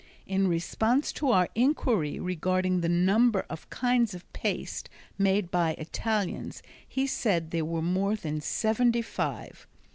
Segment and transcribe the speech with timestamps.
[0.25, 4.89] In response to our inquiry regarding the number of kinds of paste
[5.19, 9.67] made by Italians he said there were more than seventy five.